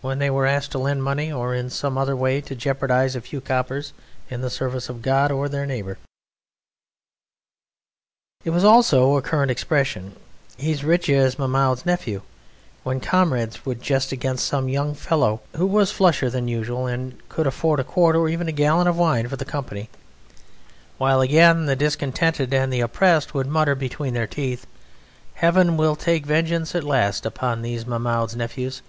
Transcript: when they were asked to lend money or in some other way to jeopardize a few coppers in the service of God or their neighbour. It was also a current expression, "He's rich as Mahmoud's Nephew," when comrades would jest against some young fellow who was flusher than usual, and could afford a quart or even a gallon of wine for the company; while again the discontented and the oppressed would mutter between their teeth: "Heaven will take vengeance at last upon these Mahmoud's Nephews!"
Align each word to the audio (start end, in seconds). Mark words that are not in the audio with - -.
when 0.00 0.20
they 0.20 0.30
were 0.30 0.46
asked 0.46 0.70
to 0.70 0.78
lend 0.78 1.02
money 1.02 1.32
or 1.32 1.52
in 1.56 1.68
some 1.68 1.98
other 1.98 2.14
way 2.14 2.40
to 2.40 2.54
jeopardize 2.54 3.16
a 3.16 3.20
few 3.20 3.40
coppers 3.40 3.92
in 4.30 4.40
the 4.40 4.48
service 4.48 4.88
of 4.88 5.02
God 5.02 5.32
or 5.32 5.48
their 5.48 5.66
neighbour. 5.66 5.98
It 8.44 8.50
was 8.50 8.62
also 8.62 9.16
a 9.16 9.22
current 9.22 9.50
expression, 9.50 10.14
"He's 10.56 10.84
rich 10.84 11.10
as 11.10 11.36
Mahmoud's 11.36 11.84
Nephew," 11.84 12.22
when 12.84 13.00
comrades 13.00 13.66
would 13.66 13.82
jest 13.82 14.12
against 14.12 14.46
some 14.46 14.68
young 14.68 14.94
fellow 14.94 15.40
who 15.56 15.66
was 15.66 15.90
flusher 15.90 16.30
than 16.30 16.46
usual, 16.46 16.86
and 16.86 17.18
could 17.28 17.48
afford 17.48 17.80
a 17.80 17.82
quart 17.82 18.14
or 18.14 18.28
even 18.28 18.46
a 18.46 18.52
gallon 18.52 18.86
of 18.86 18.96
wine 18.96 19.26
for 19.26 19.34
the 19.36 19.44
company; 19.44 19.90
while 20.96 21.20
again 21.20 21.66
the 21.66 21.74
discontented 21.74 22.54
and 22.54 22.72
the 22.72 22.78
oppressed 22.80 23.34
would 23.34 23.48
mutter 23.48 23.74
between 23.74 24.14
their 24.14 24.28
teeth: 24.28 24.64
"Heaven 25.34 25.76
will 25.76 25.96
take 25.96 26.24
vengeance 26.24 26.76
at 26.76 26.84
last 26.84 27.26
upon 27.26 27.62
these 27.62 27.84
Mahmoud's 27.84 28.36
Nephews!" 28.36 28.80